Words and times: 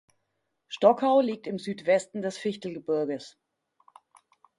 Stockau 0.67 1.21
liegt 1.21 1.45
im 1.45 1.59
Südwesten 1.59 2.23
des 2.23 2.35
Fichtelgebirges. 2.39 3.37